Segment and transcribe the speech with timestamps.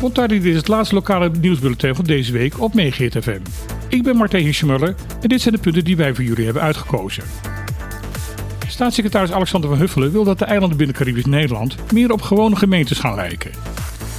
[0.00, 3.40] Montardi, dit is het laatste lokale nieuwsbulletin van deze week op Megahit FM.
[3.88, 7.24] Ik ben Martijn Hischemuller en dit zijn de punten die wij voor jullie hebben uitgekozen.
[8.68, 12.98] Staatssecretaris Alexander van Huffelen wil dat de eilanden binnen Caribisch Nederland meer op gewone gemeentes
[12.98, 13.50] gaan lijken.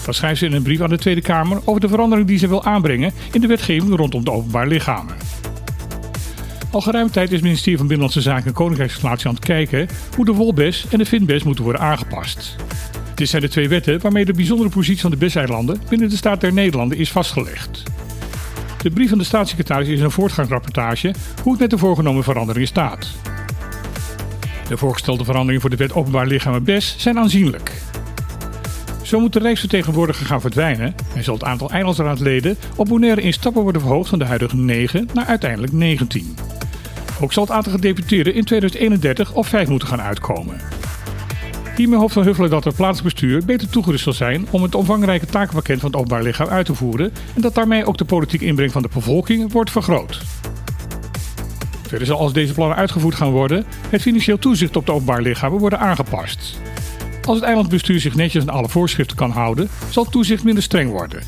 [0.05, 2.47] Dat schrijft ze in een brief aan de Tweede Kamer over de verandering die ze
[2.47, 5.15] wil aanbrengen in de wetgeving rondom de openbaar lichamen.
[6.71, 10.25] Al geruime tijd is het ministerie van Binnenlandse Zaken en Koninkrijksrelatie aan het kijken hoe
[10.25, 12.55] de wolbes en de finbes moeten worden aangepast.
[13.21, 16.41] Dit zijn de twee wetten waarmee de bijzondere positie van de BES-eilanden binnen de staat
[16.41, 17.83] der Nederlanden is vastgelegd.
[18.81, 23.07] De brief van de staatssecretaris is een voortgangsrapportage hoe het met de voorgenomen veranderingen staat.
[24.67, 27.71] De voorgestelde veranderingen voor de wet openbaar lichaam en BES zijn aanzienlijk.
[29.01, 33.61] Zo moet de Rijksvertegenwoordiger gaan verdwijnen en zal het aantal eilandsraadleden op Bonaire in stappen
[33.61, 36.35] worden verhoogd van de huidige 9 naar uiteindelijk 19.
[37.19, 40.80] Ook zal het aantal gedeputeerden in 2031 op 5 moeten gaan uitkomen.
[41.81, 45.25] Hiermee hoopt Van Huffelen dat het plaatselijk bestuur beter toegerust zal zijn om het omvangrijke
[45.25, 48.71] takenpakket van het openbaar lichaam uit te voeren en dat daarmee ook de politieke inbreng
[48.71, 50.21] van de bevolking wordt vergroot.
[51.87, 55.59] Verder zal als deze plannen uitgevoerd gaan worden, het financieel toezicht op de openbaar lichamen
[55.59, 56.59] worden aangepast.
[57.25, 60.91] Als het eilandbestuur zich netjes aan alle voorschriften kan houden, zal het toezicht minder streng
[60.91, 61.23] worden.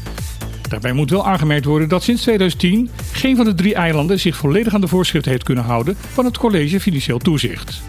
[0.70, 4.74] Daarbij moet wel aangemerkt worden dat sinds 2010 geen van de drie eilanden zich volledig
[4.74, 7.82] aan de voorschriften heeft kunnen houden van het College Financieel Toezicht.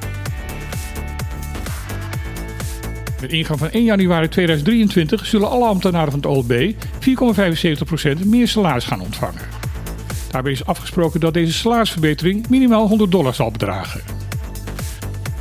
[3.21, 6.73] Met ingang van 1 januari 2023 zullen alle ambtenaren van het OLB
[8.23, 9.43] 4,75% meer salaris gaan ontvangen.
[10.31, 14.01] Daarbij is afgesproken dat deze salarisverbetering minimaal 100 dollar zal bedragen.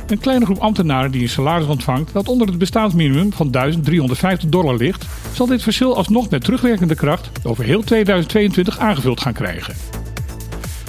[0.06, 4.76] Een kleine groep ambtenaren die een salaris ontvangt dat onder het bestaansminimum van 1350 dollar
[4.76, 9.74] ligt, zal dit verschil alsnog met terugwerkende kracht over heel 2022 aangevuld gaan krijgen.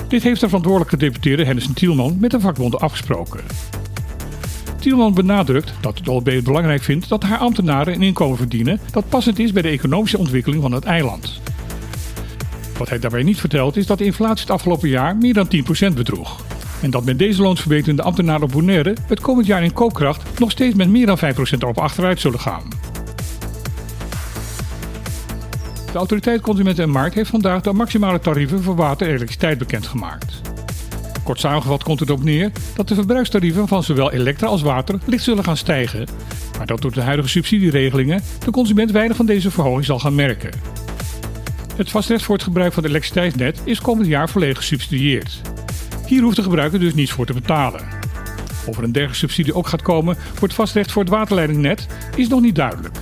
[0.07, 3.39] Dit heeft de verantwoordelijke deputeerde Henderson Tielman met de vakbonden afgesproken.
[4.85, 9.39] Tielman benadrukt dat het het belangrijk vindt dat haar ambtenaren een inkomen verdienen dat passend
[9.39, 11.41] is bij de economische ontwikkeling van het eiland.
[12.77, 15.47] Wat hij daarbij niet vertelt is dat de inflatie het afgelopen jaar meer dan
[15.91, 16.41] 10% bedroeg.
[16.81, 20.51] En dat met deze loonsverbetering de ambtenaren op Bonaire het komend jaar in koopkracht nog
[20.51, 21.19] steeds met meer dan 5%
[21.59, 22.63] erop achteruit zullen gaan.
[25.91, 30.41] De Autoriteit Consumenten en Markt heeft vandaag de maximale tarieven voor water en elektriciteit bekendgemaakt.
[31.25, 35.23] Kort samengevat komt het erop neer dat de verbruikstarieven van zowel elektra als water licht
[35.23, 36.07] zullen gaan stijgen,
[36.57, 40.51] maar dat door de huidige subsidieregelingen de consument weinig van deze verhoging zal gaan merken.
[41.75, 45.41] Het vastrecht voor het gebruik van het elektriciteitsnet is komend jaar volledig gesubsidieerd.
[46.07, 47.81] Hier hoeft de gebruiker dus niets voor te betalen.
[48.65, 52.27] Of er een dergelijke subsidie ook gaat komen voor het vastrecht voor het waterleidingnet is
[52.27, 52.97] nog niet duidelijk.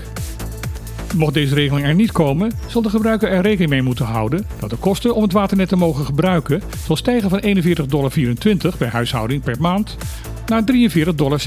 [1.16, 4.70] Mocht deze regeling er niet komen, zal de gebruiker er rekening mee moeten houden dat
[4.70, 8.12] de kosten om het waternet te mogen gebruiken zal stijgen van 41,24 dollar
[8.78, 9.98] per huishouding per maand
[10.46, 11.42] naar 43,96 dollar.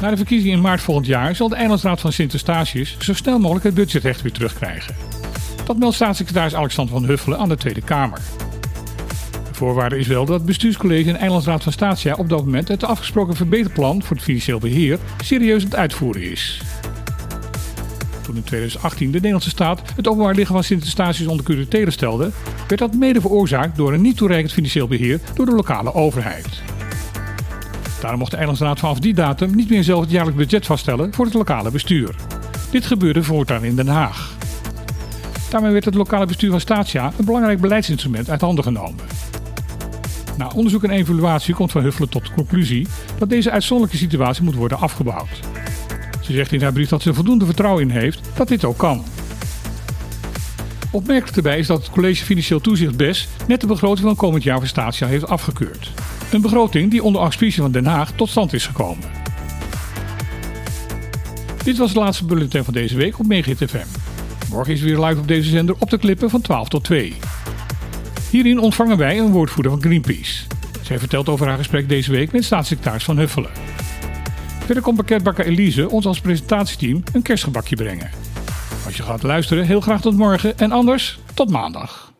[0.00, 3.38] Na de verkiezingen in maart volgend jaar zal de Eilandsraad van Sint Eustatius zo snel
[3.38, 4.94] mogelijk het budgetrecht weer terugkrijgen.
[5.64, 8.18] Dat meldt staatssecretaris Alexander van Huffelen aan de Tweede Kamer.
[9.52, 12.84] De voorwaarde is wel dat het bestuurscollege en Eilandsraad van Statia op dat moment het
[12.84, 16.60] afgesproken verbeterplan voor het financieel beheer serieus aan het uitvoeren is.
[18.22, 22.30] Toen in 2018 de Nederlandse staat het openbaar liggen van Sint Eustatius onder stelde,
[22.68, 26.48] werd dat mede veroorzaakt door een niet toereikend financieel beheer door de lokale overheid.
[28.00, 31.24] Daarom mocht de Eilandsraad vanaf die datum niet meer zelf het jaarlijks budget vaststellen voor
[31.24, 32.14] het lokale bestuur.
[32.70, 34.36] Dit gebeurde voortaan in Den Haag.
[35.50, 39.04] Daarmee werd het lokale bestuur van Statia een belangrijk beleidsinstrument uit handen genomen.
[40.36, 42.86] Na onderzoek en evaluatie komt Van Huffelen tot de conclusie
[43.18, 45.40] dat deze uitzonderlijke situatie moet worden afgebouwd.
[46.20, 48.78] Ze zegt in haar brief dat ze er voldoende vertrouwen in heeft dat dit ook
[48.78, 49.04] kan.
[50.90, 54.58] Opmerkelijk erbij is dat het College Financieel Toezicht BES net de begroting van komend jaar
[54.58, 55.90] voor Statia heeft afgekeurd.
[56.32, 59.04] Een begroting die onder auspicie van Den Haag tot stand is gekomen.
[61.64, 63.86] Dit was het laatste bulletin van deze week op Megahit FM.
[64.50, 67.14] Morgen is weer live op deze zender op de klippen van 12 tot 2.
[68.32, 70.44] Hierin ontvangen wij een woordvoerder van Greenpeace.
[70.82, 73.50] Zij vertelt over haar gesprek deze week met staatssecretaris Van Huffelen.
[74.64, 78.10] Verder komt pakketbakker Elise ons als presentatieteam een kerstgebakje brengen.
[78.84, 82.11] Als je gaat luisteren, heel graag tot morgen en anders tot maandag.